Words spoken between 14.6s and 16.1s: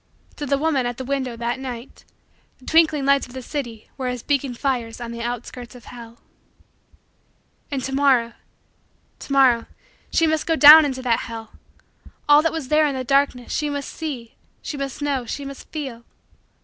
she must know, she must feel.